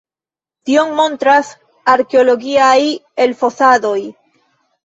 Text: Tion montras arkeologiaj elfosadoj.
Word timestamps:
Tion 0.69 0.95
montras 0.99 1.51
arkeologiaj 1.97 2.75
elfosadoj. 3.27 3.97